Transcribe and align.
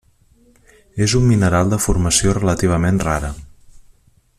És 1.07 1.15
un 1.19 1.27
mineral 1.33 1.75
de 1.75 1.79
formació 1.85 2.35
relativament 2.39 3.01
rara. 3.09 3.31